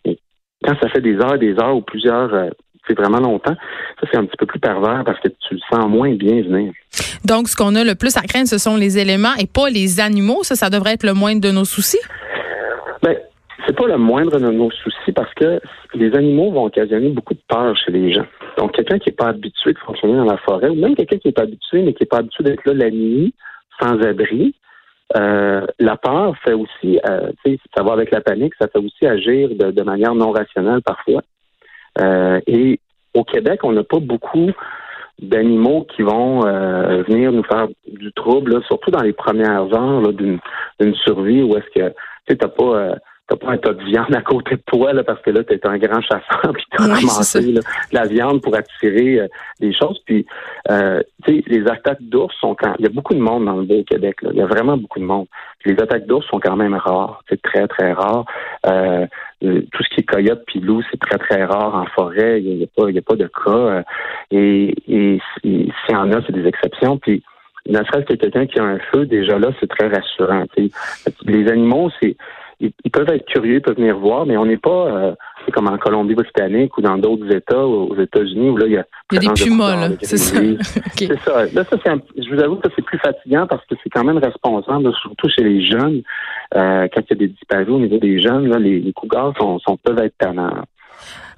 Mais 0.04 0.18
quand 0.64 0.74
ça 0.80 0.88
fait 0.88 1.00
des 1.00 1.14
heures 1.16 1.34
et 1.34 1.38
des 1.38 1.54
heures 1.60 1.76
ou 1.76 1.82
plusieurs, 1.82 2.32
euh, 2.32 2.48
c'est 2.86 2.96
vraiment 2.98 3.20
longtemps, 3.20 3.54
ça, 4.00 4.08
c'est 4.10 4.18
un 4.18 4.24
petit 4.24 4.36
peu 4.38 4.46
plus 4.46 4.58
pervers 4.58 5.02
parce 5.04 5.20
que 5.20 5.28
tu 5.28 5.54
le 5.54 5.60
sens 5.70 5.86
moins 5.88 6.14
bien 6.14 6.42
venir. 6.42 6.72
Donc, 7.24 7.48
ce 7.48 7.56
qu'on 7.56 7.74
a 7.74 7.84
le 7.84 7.94
plus 7.94 8.16
à 8.16 8.22
craindre, 8.22 8.48
ce 8.48 8.58
sont 8.58 8.76
les 8.76 8.98
éléments 8.98 9.34
et 9.38 9.46
pas 9.46 9.68
les 9.68 10.00
animaux. 10.00 10.42
Ça, 10.42 10.54
ça 10.54 10.70
devrait 10.70 10.94
être 10.94 11.04
le 11.04 11.12
moindre 11.12 11.42
de 11.42 11.50
nos 11.50 11.64
soucis? 11.64 12.00
Pas 13.78 13.86
le 13.86 13.96
moindre 13.96 14.40
de 14.40 14.50
nos 14.50 14.72
soucis 14.72 15.12
parce 15.14 15.32
que 15.34 15.60
les 15.94 16.12
animaux 16.16 16.50
vont 16.50 16.64
occasionner 16.64 17.10
beaucoup 17.10 17.34
de 17.34 17.40
peur 17.46 17.76
chez 17.76 17.92
les 17.92 18.12
gens. 18.12 18.26
Donc, 18.56 18.72
quelqu'un 18.72 18.98
qui 18.98 19.08
n'est 19.08 19.14
pas 19.14 19.28
habitué 19.28 19.72
de 19.72 19.78
fonctionner 19.78 20.16
dans 20.16 20.24
la 20.24 20.36
forêt, 20.38 20.68
ou 20.68 20.74
même 20.74 20.96
quelqu'un 20.96 21.18
qui 21.18 21.28
n'est 21.28 21.32
pas 21.32 21.42
habitué, 21.42 21.82
mais 21.82 21.92
qui 21.92 22.02
n'est 22.02 22.08
pas 22.08 22.18
habitué 22.18 22.42
d'être 22.42 22.64
là 22.66 22.74
la 22.74 22.90
nuit, 22.90 23.32
sans 23.80 24.00
abri. 24.00 24.56
Euh, 25.16 25.64
la 25.78 25.96
peur 25.96 26.36
fait 26.44 26.54
aussi, 26.54 26.98
euh, 27.08 27.30
ça 27.76 27.84
va 27.84 27.92
avec 27.92 28.10
la 28.10 28.20
panique, 28.20 28.52
ça 28.60 28.66
fait 28.66 28.80
aussi 28.80 29.06
agir 29.06 29.50
de, 29.50 29.82
manière 29.82 30.16
non 30.16 30.32
rationnelle 30.32 30.82
parfois. 30.82 31.22
Euh, 32.00 32.40
et 32.48 32.80
au 33.14 33.22
Québec, 33.22 33.60
on 33.62 33.70
n'a 33.70 33.84
pas 33.84 34.00
beaucoup 34.00 34.50
d'animaux 35.20 35.86
qui 35.94 36.02
vont 36.02 36.44
euh, 36.44 37.04
venir 37.04 37.30
nous 37.30 37.44
faire 37.44 37.68
du 37.86 38.12
trouble, 38.12 38.60
surtout 38.64 38.90
dans 38.90 39.02
les 39.02 39.12
premières 39.12 39.72
heures 39.72 40.12
d'une 40.12 40.94
survie 41.04 41.44
où 41.44 41.56
est-ce 41.56 41.70
que 41.78 41.94
tu 42.26 42.36
n'as 42.40 42.48
pas 42.48 42.96
t'as 43.28 43.36
pas 43.36 43.52
un 43.52 43.58
tas 43.58 43.74
de 43.74 43.84
viande 43.84 44.14
à 44.14 44.22
côté 44.22 44.56
de 44.56 44.62
toi 44.66 44.92
là, 44.92 45.04
parce 45.04 45.20
que 45.22 45.30
là, 45.30 45.44
tu 45.44 45.54
es 45.54 45.66
un 45.66 45.78
grand 45.78 46.00
chasseur 46.00 46.52
puis 46.54 46.64
tu 46.70 46.82
as 46.82 46.86
ramassé 46.86 47.54
la 47.92 48.06
viande 48.06 48.42
pour 48.42 48.56
attirer 48.56 49.20
euh, 49.20 49.28
des 49.60 49.72
choses. 49.72 50.00
Puis 50.06 50.26
euh, 50.70 51.02
tu 51.24 51.36
sais, 51.36 51.44
les 51.46 51.68
attaques 51.68 52.02
d'ours 52.02 52.34
sont 52.40 52.54
quand 52.54 52.74
il 52.78 52.84
y 52.84 52.88
a 52.88 52.90
beaucoup 52.90 53.14
de 53.14 53.20
monde 53.20 53.44
dans 53.44 53.56
le 53.56 53.64
beau 53.64 53.82
Québec. 53.84 54.22
Là. 54.22 54.30
Il 54.32 54.38
y 54.38 54.42
a 54.42 54.46
vraiment 54.46 54.76
beaucoup 54.76 54.98
de 54.98 55.04
monde. 55.04 55.26
les 55.64 55.74
attaques 55.74 56.06
d'ours 56.06 56.26
sont 56.26 56.40
quand 56.40 56.56
même 56.56 56.74
rares. 56.74 57.22
C'est 57.28 57.40
très, 57.42 57.68
très 57.68 57.92
rare. 57.92 58.24
Euh, 58.66 59.06
tout 59.40 59.84
ce 59.84 59.94
qui 59.94 60.00
est 60.00 60.04
coyote 60.04 60.42
puis 60.46 60.60
loup, 60.60 60.82
c'est 60.90 60.98
très, 60.98 61.18
très 61.18 61.44
rare 61.44 61.74
en 61.74 61.86
forêt. 61.86 62.40
Il 62.42 62.56
n'y 62.56 62.64
a, 62.64 62.66
pas, 62.74 62.90
y 62.90 62.98
a 62.98 63.02
pas 63.02 63.14
de 63.14 63.28
cas. 63.28 63.84
et 64.30 64.74
et 64.88 65.20
s'il 65.42 65.94
y 65.94 65.96
en 65.96 66.12
a, 66.12 66.20
c'est 66.26 66.32
des 66.32 66.46
exceptions. 66.46 66.98
Puis 66.98 67.22
ne 67.68 67.78
serait-ce 67.78 68.06
que 68.06 68.14
quelqu'un 68.14 68.46
qui 68.46 68.58
a 68.58 68.64
un 68.64 68.78
feu, 68.92 69.06
déjà 69.06 69.38
là, 69.38 69.50
c'est 69.60 69.68
très 69.68 69.88
rassurant. 69.88 70.44
Les 71.24 71.48
animaux, 71.48 71.90
c'est 72.00 72.16
ils, 72.60 72.90
peuvent 72.90 73.08
être 73.10 73.26
curieux, 73.26 73.56
ils 73.56 73.62
peuvent 73.62 73.76
venir 73.76 73.96
voir, 73.98 74.26
mais 74.26 74.36
on 74.36 74.46
n'est 74.46 74.56
pas 74.56 74.86
euh, 74.86 75.14
comme 75.52 75.68
en 75.68 75.78
Colombie-Britannique 75.78 76.76
ou 76.76 76.82
dans 76.82 76.98
d'autres 76.98 77.32
États, 77.32 77.64
aux 77.64 77.96
États-unis, 77.96 78.50
où 78.50 78.56
là, 78.56 78.66
il 78.66 78.72
y 78.72 78.76
a, 78.76 78.84
il 79.12 79.22
y 79.22 79.26
a 79.26 79.32
des 79.32 79.42
pumas, 79.42 79.90
c'est 80.00 80.16
ça. 80.16 80.40
C'est 80.96 81.18
ça. 81.20 81.44
Là, 81.52 81.64
ça, 81.64 81.76
c'est 81.84 82.22
je 82.22 82.34
vous 82.34 82.42
avoue 82.42 82.56
que 82.56 82.68
c'est 82.74 82.84
plus 82.84 82.98
fatigant 82.98 83.46
parce 83.46 83.64
que 83.66 83.74
c'est 83.82 83.90
quand 83.90 84.04
même 84.04 84.18
responsable, 84.18 84.92
surtout 85.00 85.28
chez 85.28 85.44
les 85.44 85.64
jeunes. 85.64 86.02
Euh, 86.56 86.88
quand 86.92 87.02
il 87.02 87.10
y 87.10 87.12
a 87.12 87.16
des 87.16 87.28
disparus 87.28 87.68
au 87.68 87.78
niveau 87.78 87.98
des 87.98 88.20
jeunes, 88.20 88.48
là, 88.48 88.58
les, 88.58 88.80
les 88.80 88.92
cougars 88.92 89.32
sont, 89.38 89.58
sont, 89.60 89.76
peuvent 89.76 89.98
être 90.00 90.16
tannants. 90.18 90.64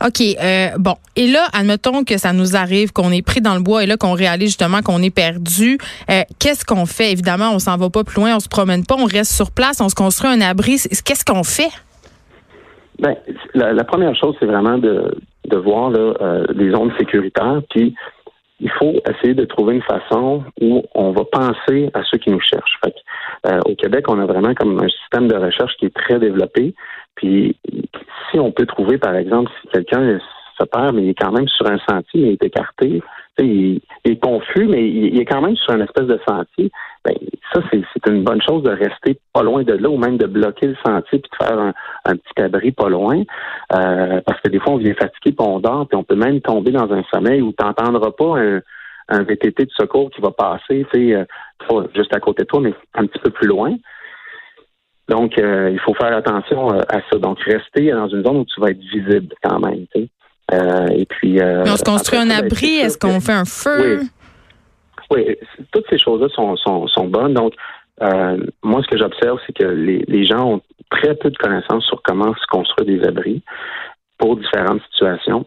OK. 0.05 0.21
Euh, 0.21 0.69
bon. 0.79 0.95
Et 1.17 1.27
là, 1.27 1.47
admettons 1.53 2.05
que 2.05 2.17
ça 2.17 2.33
nous 2.33 2.57
arrive, 2.57 2.93
qu'on 2.93 3.11
est 3.11 3.25
pris 3.25 3.41
dans 3.41 3.55
le 3.55 3.61
bois 3.61 3.85
et 3.85 3.87
là 3.87 3.97
qu'on 3.97 4.15
réalise 4.15 4.49
justement 4.49 4.81
qu'on 4.83 5.03
est 5.03 5.15
perdu. 5.15 5.79
Euh, 6.11 6.23
qu'est-ce 6.39 6.65
qu'on 6.65 6.87
fait? 6.87 7.13
Évidemment, 7.13 7.51
on 7.53 7.59
s'en 7.59 7.77
va 7.77 7.91
pas 7.91 8.05
plus 8.05 8.21
loin, 8.21 8.37
on 8.37 8.41
se 8.41 8.49
promène 8.49 8.87
pas, 8.87 8.97
on 8.99 9.05
reste 9.05 9.33
sur 9.33 9.51
place, 9.51 9.81
on 9.81 9.89
se 9.89 9.95
construit 9.95 10.31
un 10.31 10.41
abri. 10.41 10.77
Qu'est-ce 11.05 11.25
qu'on 11.25 11.45
fait? 11.45 11.71
Ben, 12.99 13.17
la, 13.55 13.85
première 13.85 14.15
chose, 14.15 14.37
c'est 14.39 14.47
vraiment 14.47 14.79
de, 14.79 15.17
voir 15.65 15.91
euh, 15.95 16.45
les 16.55 16.71
zones 16.71 16.93
sécuritaires, 16.99 17.61
puis 17.71 17.95
il 18.61 18.71
faut 18.79 19.01
essayer 19.09 19.35
de 19.35 19.45
trouver 19.45 19.77
une 19.77 19.83
façon 19.83 20.45
où 20.61 20.83
on 20.95 21.13
va 21.13 21.23
penser 21.33 21.91
à 21.95 22.03
ceux 22.05 22.19
qui 22.19 22.31
nous 22.31 22.41
cherchent. 22.41 22.79
Fait 22.85 22.95
euh, 23.47 23.59
au 23.65 23.75
Québec, 23.75 24.05
on 24.09 24.21
a 24.21 24.27
vraiment 24.27 24.55
comme 24.55 24.79
un 24.79 24.89
système 24.89 25.29
de 25.29 25.37
recherche 25.37 25.73
qui 25.79 25.87
est 25.87 25.95
très 25.95 26.19
développé. 26.19 26.75
Puis 27.15 27.57
si 28.31 28.39
on 28.39 28.53
peut 28.53 28.67
trouver, 28.67 28.99
par 28.99 29.15
exemple, 29.15 29.51
si 29.61 29.69
quelqu'un 29.69 30.19
se 30.59 30.65
perd, 30.65 30.95
mais 30.95 31.03
il 31.03 31.09
est 31.11 31.21
quand 31.21 31.33
même 31.33 31.49
sur 31.49 31.67
un 31.67 31.79
sentier, 31.89 32.21
mais 32.21 32.29
il 32.29 32.33
est 32.33 32.45
écarté, 32.45 33.03
il, 33.39 33.81
est 34.05 34.23
confus, 34.23 34.67
mais 34.67 34.87
il, 34.87 35.19
est 35.19 35.25
quand 35.25 35.41
même 35.41 35.57
sur 35.57 35.75
une 35.75 35.83
espèce 35.83 36.07
de 36.07 36.21
sentier, 36.29 36.71
ben, 37.05 37.15
ça, 37.53 37.61
c'est 37.71 38.11
une 38.11 38.23
bonne 38.23 38.43
chose 38.43 38.63
de 38.63 38.71
rester 38.71 39.19
pas 39.33 39.43
loin 39.43 39.63
de 39.63 39.73
là 39.73 39.89
ou 39.89 39.97
même 39.97 40.19
de 40.19 40.27
bloquer 40.27 40.69
le 40.69 40.77
sentier 40.85 41.19
puis 41.19 41.31
de 41.31 41.45
faire 41.45 41.59
un, 41.59 42.17
petit 42.17 42.43
abri 42.43 42.73
pas 42.73 42.89
loin. 42.89 43.23
Euh, 43.75 44.21
parce 44.27 44.41
que 44.41 44.49
des 44.51 44.61
fois, 44.61 44.75
on 44.75 44.77
vient 44.77 44.95
fatigué 44.95 45.33
puis 45.33 45.47
on 45.47 45.61
dort, 45.61 45.87
puis 45.89 45.97
on 45.97 46.05
peut 46.05 46.17
même 46.17 46.41
tomber 46.41 46.73
dans 46.73 46.93
un 46.93 47.03
sommeil 47.13 47.41
où 47.41 47.53
tu 47.59 47.65
n'entendras 47.65 48.11
pas 48.11 48.39
un, 48.39 48.61
un, 49.09 49.23
VTT 49.23 49.65
de 49.65 49.71
secours 49.71 50.11
qui 50.11 50.21
va 50.21 50.31
passer, 50.31 50.87
tu 50.93 51.11
sais, 51.11 51.15
euh, 51.15 51.85
juste 51.95 52.15
à 52.15 52.21
côté 52.21 52.43
de 52.43 52.49
toi, 52.49 52.61
mais 52.61 52.75
un 52.95 53.07
petit 53.07 53.21
peu 53.21 53.31
plus 53.31 53.49
loin. 53.49 53.75
Donc, 55.11 55.37
euh, 55.39 55.71
il 55.73 55.81
faut 55.81 55.93
faire 55.95 56.17
attention 56.17 56.69
à 56.71 57.01
ça. 57.11 57.19
Donc, 57.19 57.41
rester 57.41 57.91
dans 57.91 58.09
une 58.09 58.25
zone 58.25 58.37
où 58.39 58.45
tu 58.45 58.61
vas 58.61 58.71
être 58.71 58.79
visible 58.79 59.35
quand 59.43 59.59
même. 59.59 59.85
Sais. 59.93 60.09
et 60.95 61.05
puis. 61.05 61.39
on 61.43 61.77
se 61.77 61.85
construit 61.85 62.19
un 62.19 62.27
ben, 62.27 62.45
abri. 62.45 62.77
Est-ce 62.77 62.97
qu'on 62.97 63.21
fait 63.21 63.33
un 63.33 63.45
feu? 63.45 64.01
Oui, 65.11 65.37
toutes 65.73 65.87
ces 65.91 65.99
choses-là 65.99 66.29
sont, 66.29 66.57
sont, 66.57 66.87
sont, 66.87 67.09
bonnes. 67.09 67.35
Donc, 67.35 67.55
euh, 68.03 68.39
moi, 68.63 68.81
ce 68.83 68.89
que 68.89 68.97
j'observe, 68.97 69.39
c'est 69.45 69.53
que 69.53 69.67
les, 69.67 70.05
les, 70.07 70.25
gens 70.25 70.55
ont 70.55 70.61
très 70.89 71.15
peu 71.17 71.31
de 71.31 71.37
connaissances 71.37 71.85
sur 71.85 72.01
comment 72.03 72.33
se 72.35 72.47
construire 72.49 72.87
des 72.87 73.05
abris 73.07 73.43
pour 74.19 74.37
différentes 74.37 74.83
situations. 74.93 75.45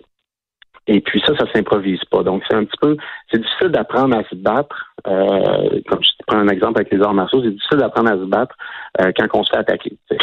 Et 0.87 0.99
puis 0.99 1.21
ça, 1.25 1.33
ça 1.37 1.45
s'improvise 1.53 2.03
pas. 2.11 2.23
Donc 2.23 2.43
c'est 2.49 2.55
un 2.55 2.65
petit 2.65 2.77
peu, 2.81 2.97
c'est 3.31 3.39
difficile 3.39 3.69
d'apprendre 3.69 4.17
à 4.17 4.23
se 4.25 4.35
battre. 4.35 4.93
Euh, 5.07 5.81
comme 5.87 6.03
je 6.03 6.09
prends 6.27 6.39
un 6.39 6.47
exemple 6.49 6.79
avec 6.79 6.91
les 6.91 7.01
arts 7.01 7.13
martiaux, 7.13 7.41
c'est 7.41 7.51
difficile 7.51 7.77
d'apprendre 7.77 8.11
à 8.11 8.17
se 8.17 8.25
battre 8.25 8.55
euh, 9.01 9.11
quand 9.17 9.27
on 9.33 9.43
se 9.43 9.51
fait 9.51 9.59
attaquer. 9.59 9.93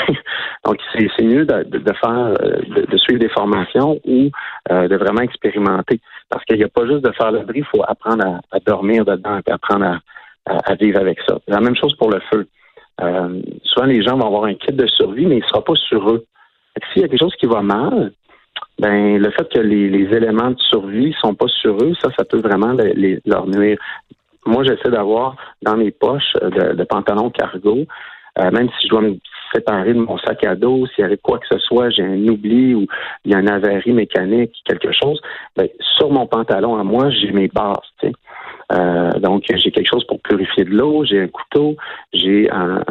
Donc 0.64 0.78
c'est 0.92 1.24
mieux 1.24 1.46
de, 1.46 1.62
de, 1.64 1.92
faire, 1.94 2.34
euh, 2.42 2.86
de, 2.86 2.96
suivre 2.98 3.20
des 3.20 3.30
formations 3.30 3.98
ou 4.04 4.30
de 4.70 4.96
vraiment 4.96 5.22
expérimenter. 5.22 6.00
Parce 6.28 6.44
qu'il 6.44 6.58
n'y 6.58 6.64
a 6.64 6.68
pas 6.68 6.86
juste 6.86 7.04
de 7.04 7.12
faire 7.12 7.32
le 7.32 7.40
bris, 7.40 7.60
il 7.60 7.64
faut 7.64 7.82
apprendre 7.86 8.40
à, 8.50 8.60
dormir 8.60 9.04
dedans 9.04 9.40
et 9.46 9.50
apprendre 9.50 9.86
à, 10.46 10.56
à, 10.70 10.74
vivre 10.74 11.00
avec 11.00 11.18
ça. 11.26 11.38
La 11.48 11.60
même 11.60 11.76
chose 11.76 11.94
pour 11.96 12.10
le 12.10 12.20
feu. 12.30 12.46
souvent 13.64 13.86
les 13.86 14.02
gens 14.02 14.16
vont 14.18 14.26
avoir 14.26 14.44
un 14.44 14.54
kit 14.54 14.72
de 14.72 14.86
survie, 14.86 15.24
mais 15.24 15.38
il 15.38 15.42
ne 15.42 15.48
sera 15.48 15.64
pas 15.64 15.74
sur 15.74 16.10
eux. 16.10 16.24
S'il 16.92 17.02
y 17.02 17.04
a 17.04 17.08
quelque 17.08 17.20
chose 17.20 17.34
qui 17.36 17.46
va 17.46 17.62
mal, 17.62 18.12
ben 18.78 19.18
le 19.18 19.30
fait 19.30 19.48
que 19.52 19.60
les, 19.60 20.16
éléments 20.16 20.50
de 20.50 20.58
survie 20.58 21.14
sont 21.20 21.34
pas 21.34 21.48
sur 21.48 21.76
eux, 21.82 21.92
ça, 22.00 22.08
ça 22.16 22.24
peut 22.24 22.40
vraiment 22.40 22.74
leur 23.26 23.46
nuire. 23.46 23.78
Moi, 24.46 24.64
j'essaie 24.64 24.90
d'avoir 24.90 25.36
dans 25.62 25.76
mes 25.76 25.90
poches 25.90 26.34
euh, 26.42 26.74
de, 26.74 26.84
pantalons 26.84 27.30
cargo, 27.30 27.84
euh, 28.38 28.50
même 28.50 28.68
si 28.78 28.86
je 28.86 28.88
dois 28.88 29.02
me 29.02 29.16
séparer 29.54 29.92
de 29.92 29.98
mon 29.98 30.16
sac 30.18 30.44
à 30.44 30.54
dos, 30.54 30.86
s'il 30.86 31.02
y 31.02 31.04
avait 31.04 31.18
quoi 31.18 31.38
que 31.38 31.46
ce 31.50 31.58
soit, 31.58 31.90
j'ai 31.90 32.04
un 32.04 32.26
oubli 32.28 32.74
ou 32.74 32.86
il 33.24 33.32
y 33.32 33.34
a 33.34 33.40
une 33.40 33.50
avarie 33.50 33.92
mécanique, 33.92 34.54
quelque 34.64 34.92
chose, 34.92 35.20
ben, 35.56 35.68
sur 35.98 36.10
mon 36.10 36.26
pantalon 36.26 36.76
à 36.78 36.84
moi, 36.84 37.10
j'ai 37.10 37.32
mes 37.32 37.48
bases. 37.48 37.76
Euh, 38.72 39.10
donc, 39.18 39.44
j'ai 39.48 39.70
quelque 39.70 39.88
chose 39.88 40.04
pour 40.06 40.20
purifier 40.20 40.64
de 40.64 40.70
l'eau, 40.70 41.04
j'ai 41.04 41.20
un 41.22 41.28
couteau, 41.28 41.76
j'ai 42.12 42.48
un, 42.50 42.82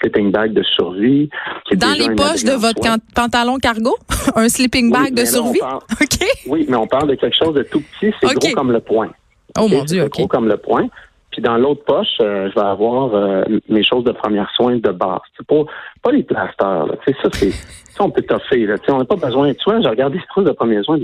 sleeping 0.00 0.32
bag 0.32 0.52
de 0.52 0.62
survie. 0.62 1.30
Dans 1.72 1.96
les 1.96 2.14
poches 2.14 2.44
de 2.44 2.52
votre 2.52 2.98
pantalon 3.14 3.58
cargo? 3.58 3.96
un 4.34 4.48
sleeping 4.48 4.90
bag 4.90 5.14
de 5.14 5.24
survie? 5.24 5.60
OK. 6.00 6.28
Oui, 6.46 6.66
mais 6.68 6.76
on 6.76 6.86
parle 6.86 7.08
de 7.08 7.14
quelque 7.14 7.36
chose 7.36 7.54
de 7.54 7.62
tout 7.62 7.80
petit, 7.80 8.12
c'est 8.20 8.34
gros 8.34 8.52
comme 8.52 8.72
le 8.72 8.80
poing. 8.80 9.10
Oh 9.58 9.68
mon 9.68 9.84
Dieu, 9.84 10.04
OK. 10.04 10.10
Gros 10.10 10.26
comme 10.26 10.48
le 10.48 10.56
poing. 10.56 10.88
Puis 11.30 11.42
dans 11.42 11.56
l'autre 11.56 11.84
poche, 11.84 12.16
euh, 12.20 12.48
je 12.50 12.54
vais 12.58 12.66
avoir 12.66 13.14
euh, 13.14 13.44
mes 13.68 13.84
choses 13.84 14.02
de 14.04 14.12
première 14.12 14.50
soin 14.56 14.76
de 14.76 14.90
base. 14.90 15.20
C'est 15.36 15.46
pas, 15.46 15.62
pas 16.02 16.10
les 16.10 16.22
plasters. 16.22 16.86
Là. 16.86 16.94
Ça, 17.06 17.28
c'est 17.32 17.50
ça, 17.50 18.04
on 18.04 18.10
peut 18.10 18.22
toffer. 18.22 18.66
Là. 18.66 18.76
on 18.88 18.98
n'a 18.98 19.04
pas 19.04 19.16
besoin. 19.16 19.52
Tu 19.52 19.64
vois, 19.64 19.80
j'ai 19.80 19.88
regardé 19.88 20.18
ces 20.18 20.26
trucs 20.28 20.46
de 20.46 20.52
première 20.52 20.82
soin, 20.84 20.98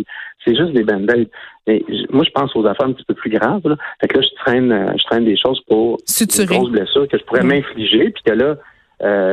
c'est 0.44 0.56
juste 0.56 0.72
des 0.72 0.84
band-aids. 0.84 1.28
Mais 1.66 1.82
moi, 2.10 2.24
je 2.24 2.30
pense 2.30 2.54
aux 2.56 2.66
affaires 2.66 2.86
un 2.86 2.92
petit 2.92 3.04
peu 3.04 3.14
plus 3.14 3.30
graves. 3.30 3.66
Là. 3.66 3.76
Fait 4.00 4.08
que 4.08 4.18
là, 4.18 4.22
je 4.22 4.34
traîne, 4.42 4.72
euh, 4.72 4.92
je 4.98 5.04
traîne 5.04 5.24
des 5.24 5.36
choses 5.36 5.60
pour 5.68 5.98
Suturer. 6.06 6.46
des 6.46 6.54
grosses 6.56 6.70
blessures 6.70 7.08
que 7.08 7.18
je 7.18 7.24
pourrais 7.24 7.42
m'infliger, 7.42 8.10
puis 8.10 8.22
que 8.24 8.32
là, 8.32 8.56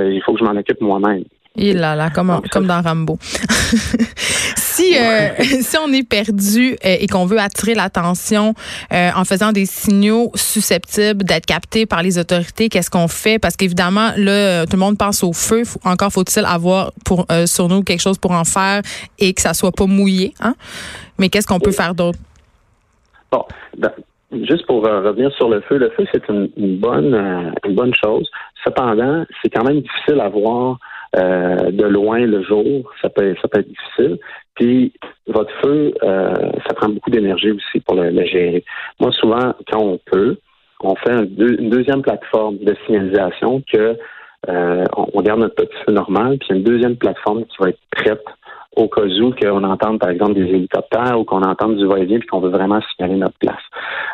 il 0.09 0.21
faut 0.23 0.33
que 0.33 0.39
je 0.39 0.43
m'en 0.43 0.57
occupe 0.57 0.81
moi-même. 0.81 1.23
Et 1.57 1.73
là, 1.73 1.95
là, 1.95 2.09
comme, 2.09 2.41
comme 2.49 2.65
dans 2.65 2.81
Rambo. 2.81 3.17
si, 4.55 4.97
euh, 4.97 5.29
si 5.39 5.77
on 5.77 5.91
est 5.91 6.07
perdu 6.07 6.77
euh, 6.85 6.95
et 6.97 7.07
qu'on 7.07 7.25
veut 7.25 7.39
attirer 7.39 7.73
l'attention 7.73 8.53
euh, 8.93 9.09
en 9.13 9.25
faisant 9.25 9.51
des 9.51 9.65
signaux 9.65 10.31
susceptibles 10.33 11.25
d'être 11.25 11.45
captés 11.45 11.85
par 11.85 12.03
les 12.03 12.17
autorités, 12.17 12.69
qu'est-ce 12.69 12.89
qu'on 12.89 13.09
fait? 13.09 13.37
Parce 13.37 13.57
qu'évidemment, 13.57 14.11
là, 14.15 14.65
tout 14.65 14.77
le 14.77 14.79
monde 14.79 14.97
pense 14.97 15.25
au 15.25 15.33
feu. 15.33 15.63
Encore 15.83 16.11
faut-il 16.11 16.45
avoir 16.45 16.93
pour, 17.03 17.25
sur 17.45 17.67
nous 17.67 17.83
quelque 17.83 18.01
chose 18.01 18.17
pour 18.17 18.31
en 18.31 18.45
faire 18.45 18.81
et 19.19 19.33
que 19.33 19.41
ça 19.41 19.53
soit 19.53 19.73
pas 19.73 19.87
mouillé. 19.87 20.33
Hein? 20.39 20.55
Mais 21.19 21.27
qu'est-ce 21.27 21.47
qu'on 21.47 21.59
peut 21.59 21.71
faire 21.71 21.93
d'autre? 21.93 22.17
Bon, 23.29 23.43
ben, 23.77 23.91
juste 24.47 24.65
pour 24.67 24.83
revenir 24.83 25.31
sur 25.33 25.49
le 25.49 25.59
feu, 25.61 25.77
le 25.77 25.89
feu, 25.89 26.05
c'est 26.13 26.23
une, 26.29 26.77
bonne, 26.77 27.53
une 27.65 27.75
bonne 27.75 27.93
chose. 28.01 28.29
Cependant, 28.63 29.25
c'est 29.41 29.49
quand 29.49 29.65
même 29.65 29.81
difficile 29.81 30.21
à 30.21 30.29
voir 30.29 30.77
euh, 31.17 31.71
de 31.71 31.85
loin 31.85 32.19
le 32.19 32.41
jour, 32.43 32.89
ça 33.01 33.09
peut, 33.09 33.35
ça 33.41 33.47
peut 33.47 33.59
être 33.59 33.67
difficile. 33.67 34.17
Puis 34.55 34.93
votre 35.27 35.51
feu, 35.61 35.93
euh, 36.03 36.33
ça 36.67 36.73
prend 36.73 36.89
beaucoup 36.89 37.09
d'énergie 37.09 37.51
aussi 37.51 37.79
pour 37.81 37.95
le, 37.95 38.25
gérer. 38.25 38.63
Moi, 38.99 39.11
souvent, 39.11 39.53
quand 39.69 39.81
on 39.81 39.99
peut, 40.05 40.37
on 40.81 40.95
fait 40.95 41.11
une 41.13 41.69
deuxième 41.69 42.01
plateforme 42.01 42.57
de 42.59 42.75
signalisation 42.85 43.61
que 43.71 43.97
euh, 44.49 44.85
on, 44.95 45.21
garde 45.21 45.41
notre 45.41 45.55
petit 45.55 45.77
feu 45.85 45.91
normal, 45.91 46.37
puis 46.39 46.55
une 46.55 46.63
deuxième 46.63 46.95
plateforme 46.95 47.45
qui 47.45 47.57
va 47.59 47.69
être 47.69 47.79
prête 47.91 48.23
au 48.75 48.87
cas 48.87 49.01
où 49.01 49.31
qu'on 49.31 49.63
entende, 49.63 49.99
par 49.99 50.09
exemple, 50.09 50.33
des 50.33 50.47
hélicoptères 50.47 51.19
ou 51.19 51.25
qu'on 51.25 51.41
entende 51.41 51.77
du 51.77 51.85
va-et-vient 51.85 52.19
puis 52.19 52.27
qu'on 52.27 52.39
veut 52.39 52.49
vraiment 52.49 52.79
signaler 52.95 53.17
notre 53.17 53.37
place. 53.37 53.61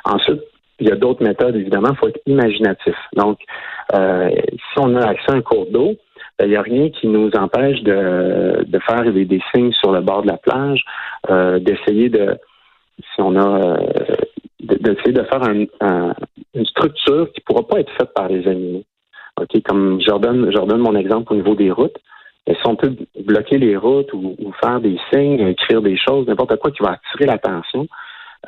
Ensuite, 0.03 0.41
il 0.79 0.89
y 0.89 0.91
a 0.91 0.95
d'autres 0.95 1.23
méthodes, 1.23 1.55
évidemment, 1.55 1.89
il 1.91 1.97
faut 1.97 2.07
être 2.07 2.21
imaginatif. 2.25 2.95
Donc, 3.15 3.39
euh, 3.93 4.29
si 4.55 4.79
on 4.79 4.95
a 4.95 5.07
accès 5.07 5.31
à 5.31 5.35
un 5.35 5.41
cours 5.41 5.67
d'eau, 5.71 5.95
il 6.39 6.43
ben, 6.43 6.49
n'y 6.49 6.55
a 6.55 6.61
rien 6.61 6.89
qui 6.89 7.07
nous 7.07 7.31
empêche 7.31 7.81
de, 7.81 8.63
de 8.63 8.79
faire 8.79 9.11
des, 9.11 9.25
des, 9.25 9.41
signes 9.53 9.73
sur 9.73 9.91
le 9.91 10.01
bord 10.01 10.21
de 10.21 10.27
la 10.27 10.37
plage, 10.37 10.83
euh, 11.31 11.57
d'essayer 11.57 12.09
de, 12.09 12.37
si 12.99 13.21
on 13.21 13.35
a, 13.35 13.59
euh, 13.59 13.77
d'essayer 14.59 15.13
de, 15.13 15.23
faire 15.23 15.41
un, 15.43 16.13
une 16.53 16.65
structure 16.65 17.31
qui 17.31 17.41
ne 17.41 17.45
pourra 17.45 17.67
pas 17.67 17.79
être 17.79 17.91
faite 17.93 18.13
par 18.13 18.27
les 18.27 18.47
animaux. 18.47 18.83
Ok, 19.41 19.61
comme 19.63 19.99
je 19.99 20.11
redonne, 20.11 20.51
je 20.51 20.59
redonne 20.59 20.81
mon 20.81 20.95
exemple 20.95 21.33
au 21.33 21.35
niveau 21.35 21.55
des 21.55 21.71
routes. 21.71 21.97
Et 22.45 22.53
si 22.53 22.61
on 22.65 22.75
peut 22.75 22.95
bloquer 23.25 23.57
les 23.57 23.75
routes 23.75 24.13
ou, 24.13 24.35
faire 24.61 24.79
des 24.79 24.97
signes, 25.11 25.39
écrire 25.47 25.81
des 25.81 25.97
choses, 25.97 26.27
n'importe 26.27 26.55
quoi 26.57 26.71
qui 26.71 26.81
va 26.81 26.91
attirer 26.91 27.25
l'attention, 27.25 27.87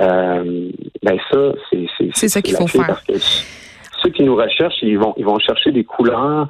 euh, 0.02 0.72
ben 1.04 1.18
ça, 1.32 1.54
c'est 1.70 1.86
c'est 2.14 2.28
ça 2.28 2.42
qu'il 2.42 2.56
faut 2.56 2.68
faire. 2.68 2.88
Parce 2.88 3.04
que 3.04 3.18
ceux 3.18 4.10
qui 4.12 4.24
nous 4.24 4.36
recherchent, 4.36 4.82
ils 4.84 4.98
vont 4.98 5.14
ils 5.18 5.26
vont 5.26 5.40
chercher 5.40 5.72
des 5.72 5.84
couleurs 5.84 6.48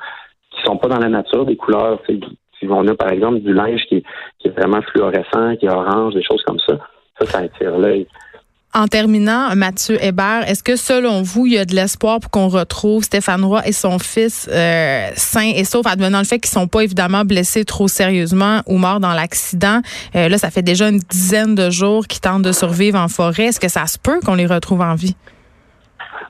sont 0.65 0.77
pas 0.77 0.87
dans 0.87 0.99
la 0.99 1.09
nature, 1.09 1.45
des 1.45 1.55
couleurs. 1.55 2.01
Si 2.07 2.67
on 2.67 2.87
a 2.87 2.95
par 2.95 3.11
exemple 3.11 3.39
du 3.39 3.53
linge 3.53 3.81
qui 3.87 4.03
est, 4.43 4.49
vraiment 4.49 4.81
fluorescent, 4.81 5.55
qui 5.57 5.65
est 5.65 5.71
orange, 5.71 6.13
des 6.13 6.23
choses 6.23 6.43
comme 6.45 6.59
ça, 6.67 6.77
ça, 7.19 7.25
ça 7.25 7.37
attire 7.39 7.77
l'œil. 7.77 8.07
En 8.71 8.85
terminant, 8.85 9.55
Mathieu 9.55 9.97
Hébert, 10.03 10.47
est-ce 10.47 10.61
que 10.61 10.75
selon 10.75 11.23
vous, 11.23 11.47
il 11.47 11.53
y 11.53 11.57
a 11.57 11.65
de 11.65 11.73
l'espoir 11.73 12.19
pour 12.19 12.29
qu'on 12.29 12.49
retrouve 12.49 13.03
Stéphane 13.03 13.43
Roy 13.43 13.65
et 13.65 13.71
son 13.71 13.97
fils 13.97 14.47
euh, 14.51 15.09
sains 15.15 15.53
et 15.55 15.63
saufs, 15.63 15.87
advenant 15.87 16.19
le 16.19 16.25
fait 16.25 16.37
qu'ils 16.37 16.51
sont 16.51 16.67
pas 16.67 16.83
évidemment 16.83 17.25
blessés 17.25 17.65
trop 17.65 17.87
sérieusement 17.87 18.61
ou 18.67 18.77
morts 18.77 18.99
dans 18.99 19.13
l'accident? 19.13 19.81
Euh, 20.15 20.29
là, 20.29 20.37
ça 20.37 20.51
fait 20.51 20.61
déjà 20.61 20.87
une 20.87 20.99
dizaine 20.99 21.55
de 21.55 21.71
jours 21.71 22.05
qu'ils 22.05 22.21
tentent 22.21 22.43
de 22.43 22.51
survivre 22.51 22.99
en 22.99 23.07
forêt. 23.07 23.45
Est-ce 23.45 23.59
que 23.59 23.69
ça 23.69 23.87
se 23.87 23.97
peut 23.97 24.19
qu'on 24.23 24.35
les 24.35 24.45
retrouve 24.45 24.81
en 24.81 24.93
vie? 24.93 25.15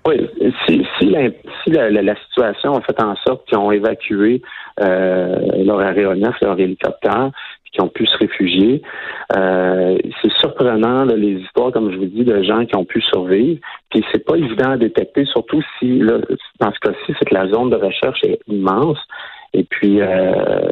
Oui, 0.08 0.30
si, 0.66 0.86
si, 0.98 1.06
la, 1.08 2.16
situation 2.16 2.74
a 2.74 2.82
fait 2.82 3.02
en 3.02 3.16
sorte 3.28 3.48
qu'ils 3.48 3.58
ont 3.58 3.72
évacué 3.72 4.42
euh, 4.80 5.64
leur 5.64 5.80
aéronef, 5.80 6.36
leur 6.42 6.60
hélicoptère, 6.60 7.32
puis 7.64 7.72
qu'ils 7.72 7.84
ont 7.84 7.90
pu 7.90 8.06
se 8.06 8.18
réfugier, 8.18 8.82
euh, 9.36 9.98
c'est 10.22 10.32
surprenant 10.40 11.04
les 11.06 11.42
histoires, 11.42 11.72
comme 11.72 11.92
je 11.92 11.98
vous 11.98 12.06
dis, 12.06 12.24
de 12.24 12.42
gens 12.44 12.66
qui 12.66 12.76
ont 12.76 12.86
pu 12.86 13.02
survivre. 13.02 13.60
Puis 13.92 14.04
c'est 14.12 14.26
pas 14.26 14.36
évident 14.36 14.72
à 14.72 14.78
détecter, 14.78 15.26
surtout 15.26 15.62
si 15.78 16.00
là, 16.00 16.20
dans 16.60 16.72
ce 16.72 16.80
cas-ci, 16.80 17.14
c'est 17.20 17.26
que 17.26 17.36
la 17.36 17.48
zone 17.48 17.70
de 17.70 17.76
recherche 17.76 18.24
est 18.24 18.40
immense. 18.48 19.00
Et 19.54 19.64
puis 19.64 20.02
euh, 20.02 20.70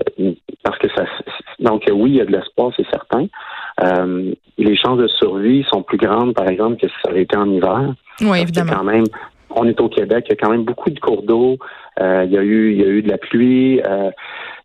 parce 0.63 0.77
que 0.77 0.87
ça 0.95 1.05
donc 1.59 1.83
oui, 1.91 2.11
il 2.11 2.15
y 2.17 2.21
a 2.21 2.25
de 2.25 2.31
l'espoir, 2.31 2.71
c'est 2.75 2.87
certain. 2.89 3.27
Euh, 3.83 4.31
les 4.57 4.75
chances 4.75 4.97
de 4.97 5.07
survie 5.07 5.65
sont 5.71 5.83
plus 5.83 5.97
grandes, 5.97 6.33
par 6.33 6.47
exemple, 6.47 6.77
que 6.77 6.87
si 6.87 6.93
ça 7.03 7.11
avait 7.11 7.23
été 7.23 7.37
en 7.37 7.49
hiver. 7.49 7.93
Oui, 8.21 8.39
évidemment. 8.39 8.73
Quand 8.75 8.83
même, 8.83 9.05
on 9.51 9.65
est 9.65 9.79
au 9.79 9.89
Québec, 9.89 10.25
il 10.27 10.31
y 10.31 10.33
a 10.33 10.35
quand 10.35 10.51
même 10.51 10.63
beaucoup 10.63 10.89
de 10.89 10.99
cours 10.99 11.23
d'eau. 11.23 11.57
Euh, 11.99 12.23
il 12.25 12.31
y 12.31 12.37
a 12.37 12.43
eu, 12.43 12.73
il 12.73 12.79
y 12.79 12.83
a 12.83 12.87
eu 12.87 13.01
de 13.01 13.09
la 13.09 13.17
pluie. 13.17 13.81
Euh, 13.81 14.11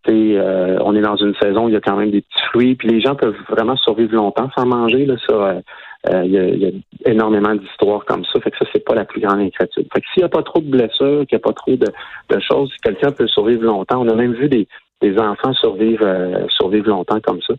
euh, 0.08 0.78
on 0.84 0.96
est 0.96 1.00
dans 1.00 1.16
une 1.16 1.34
saison 1.40 1.66
où 1.66 1.68
il 1.68 1.74
y 1.74 1.76
a 1.76 1.80
quand 1.80 1.96
même 1.96 2.10
des 2.10 2.22
petits 2.22 2.44
fruits. 2.50 2.74
Puis 2.74 2.88
les 2.88 3.00
gens 3.00 3.14
peuvent 3.14 3.36
vraiment 3.48 3.76
survivre 3.76 4.14
longtemps 4.14 4.50
sans 4.56 4.66
manger. 4.66 5.06
Là, 5.06 5.14
ça, 5.28 5.60
euh, 6.08 6.14
euh, 6.14 6.24
il, 6.24 6.62
y 6.62 6.66
a, 6.66 7.10
énormément 7.10 7.54
d'histoires 7.54 8.04
comme 8.04 8.24
ça. 8.24 8.40
Fait 8.40 8.50
que 8.50 8.58
ça, 8.58 8.64
c'est 8.72 8.84
pas 8.84 8.94
la 8.94 9.04
plus 9.04 9.20
grande 9.20 9.40
inquiétude. 9.40 9.86
Fait 9.92 10.00
que 10.00 10.06
s'il 10.12 10.22
n'y 10.22 10.24
a 10.24 10.28
pas 10.28 10.42
trop 10.42 10.60
de 10.60 10.70
blessures, 10.70 11.26
qu'il 11.26 11.36
n'y 11.36 11.42
a 11.42 11.46
pas 11.46 11.52
trop 11.52 11.76
de, 11.76 11.86
de 12.28 12.40
choses, 12.40 12.72
quelqu'un 12.82 13.12
peut 13.12 13.26
survivre 13.28 13.64
longtemps. 13.64 14.00
On 14.00 14.08
a 14.08 14.14
même 14.14 14.34
vu 14.34 14.48
des, 14.48 14.66
des 15.00 15.18
enfants 15.18 15.52
survivre, 15.54 16.06
survivre 16.48 16.88
longtemps 16.88 17.20
comme 17.20 17.40
ça. 17.42 17.54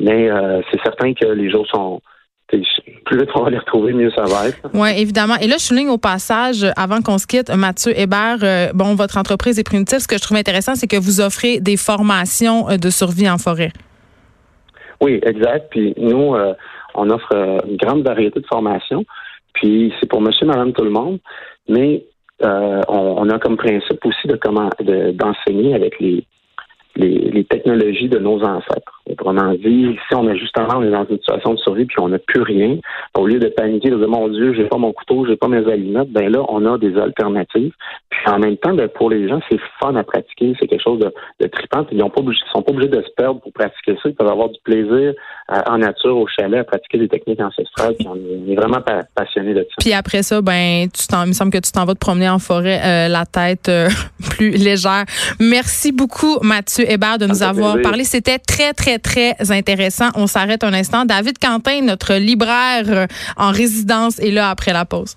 Mais 0.00 0.30
c'est 0.70 0.80
certain 0.82 1.12
que 1.14 1.26
les 1.26 1.50
jours 1.50 1.66
sont 1.66 2.00
plus 3.04 3.18
vite 3.18 3.30
on 3.34 3.42
va 3.42 3.50
les 3.50 3.58
retrouver, 3.58 3.92
mieux 3.92 4.10
ça 4.10 4.24
va 4.24 4.48
être. 4.48 4.58
Oui, 4.74 4.88
évidemment. 4.96 5.36
Et 5.40 5.46
là, 5.46 5.56
je 5.58 5.64
souligne 5.64 5.88
au 5.88 5.98
passage, 5.98 6.66
avant 6.76 7.00
qu'on 7.00 7.18
se 7.18 7.26
quitte, 7.26 7.50
Mathieu 7.50 7.98
Hébert, 7.98 8.38
euh, 8.42 8.72
bon, 8.74 8.94
votre 8.94 9.18
entreprise 9.18 9.58
est 9.58 9.64
primitive. 9.64 9.98
Ce 9.98 10.08
que 10.08 10.16
je 10.16 10.22
trouve 10.22 10.36
intéressant, 10.36 10.74
c'est 10.74 10.86
que 10.86 10.96
vous 10.96 11.20
offrez 11.20 11.60
des 11.60 11.76
formations 11.76 12.68
euh, 12.68 12.76
de 12.76 12.90
survie 12.90 13.28
en 13.28 13.38
forêt. 13.38 13.70
Oui, 15.00 15.20
exact. 15.22 15.68
Puis 15.70 15.94
nous, 15.96 16.34
euh, 16.34 16.54
on 16.94 17.10
offre 17.10 17.32
une 17.66 17.76
grande 17.76 18.02
variété 18.02 18.40
de 18.40 18.46
formations. 18.46 19.04
Puis 19.52 19.92
c'est 19.98 20.08
pour 20.08 20.20
monsieur, 20.20 20.46
madame, 20.46 20.72
tout 20.72 20.84
le 20.84 20.90
monde. 20.90 21.18
Mais 21.68 22.04
on, 22.42 23.28
a 23.28 23.38
comme 23.38 23.56
principe 23.56 24.04
aussi 24.04 24.26
de 24.26 24.36
comment 24.36 24.70
d'enseigner 25.14 25.74
avec 25.74 26.00
les 26.00 26.24
les, 26.96 27.44
technologies 27.44 28.08
de 28.08 28.18
nos 28.18 28.42
ancêtres. 28.42 28.99
Autrement 29.10 29.52
dit, 29.54 29.96
si 30.08 30.14
on 30.14 30.26
a 30.28 30.34
justement, 30.34 30.76
on 30.76 30.82
est 30.82 30.90
dans 30.90 31.06
une 31.06 31.18
situation 31.18 31.54
de 31.54 31.58
survie 31.58 31.84
puis 31.84 31.96
on 32.00 32.08
n'a 32.08 32.18
plus 32.18 32.42
rien, 32.42 32.78
au 33.18 33.26
lieu 33.26 33.38
de 33.38 33.48
paniquer, 33.48 33.90
de 33.90 33.96
dire 33.96 34.08
mon 34.08 34.28
Dieu, 34.28 34.54
j'ai 34.54 34.64
pas 34.64 34.78
mon 34.78 34.92
couteau, 34.92 35.26
j'ai 35.26 35.36
pas 35.36 35.48
mes 35.48 35.66
allumettes, 35.70 36.10
ben 36.10 36.30
là, 36.30 36.44
on 36.48 36.64
a 36.66 36.78
des 36.78 36.96
alternatives. 36.96 37.72
Puis 38.10 38.20
en 38.26 38.38
même 38.38 38.56
temps, 38.56 38.74
ben, 38.74 38.88
pour 38.88 39.10
les 39.10 39.28
gens, 39.28 39.40
c'est 39.50 39.60
fun 39.80 39.94
à 39.96 40.04
pratiquer, 40.04 40.54
c'est 40.60 40.66
quelque 40.66 40.82
chose 40.82 40.98
de, 41.00 41.12
de 41.40 41.46
trippant. 41.46 41.86
Ils 41.90 41.96
ne 41.98 42.02
sont 42.02 42.62
pas 42.62 42.72
obligés 42.72 42.88
de 42.88 43.02
se 43.02 43.10
perdre 43.16 43.40
pour 43.40 43.52
pratiquer 43.52 43.94
ça. 44.02 44.08
Ils 44.08 44.14
peuvent 44.14 44.30
avoir 44.30 44.48
du 44.48 44.58
plaisir 44.64 45.14
euh, 45.52 45.60
en 45.66 45.78
nature, 45.78 46.16
au 46.16 46.26
chalet, 46.26 46.60
à 46.60 46.64
pratiquer 46.64 46.98
des 46.98 47.08
techniques 47.08 47.40
ancestrales. 47.40 47.94
Puis 47.98 48.06
on 48.08 48.16
est, 48.16 48.54
vraiment 48.54 48.82
passionné 49.14 49.54
de 49.54 49.60
ça. 49.60 49.74
Puis 49.78 49.92
après 49.92 50.22
ça, 50.22 50.40
ben, 50.40 50.88
tu 50.92 51.04
il 51.10 51.28
me 51.28 51.32
semble 51.32 51.50
que 51.50 51.58
tu 51.58 51.72
t'en 51.72 51.84
vas 51.84 51.94
te 51.94 51.98
promener 51.98 52.28
en 52.28 52.38
forêt, 52.38 52.80
euh, 52.84 53.08
la 53.08 53.26
tête 53.26 53.68
euh, 53.68 53.88
plus 54.30 54.50
légère. 54.50 55.04
Merci 55.40 55.92
beaucoup, 55.92 56.38
Mathieu 56.42 56.90
Hébert, 56.90 57.18
de 57.18 57.26
nous 57.26 57.42
avoir 57.42 57.80
parlé. 57.82 58.04
C'était 58.04 58.38
très, 58.38 58.72
très, 58.72 58.98
très 59.00 59.34
intéressant. 59.50 60.10
On 60.14 60.26
s'arrête 60.26 60.64
un 60.64 60.72
instant. 60.72 61.04
David 61.04 61.38
Quentin, 61.38 61.82
notre 61.82 62.14
libraire 62.14 63.06
en 63.36 63.50
résidence, 63.50 64.18
est 64.18 64.30
là 64.30 64.50
après 64.50 64.72
la 64.72 64.84
pause. 64.84 65.16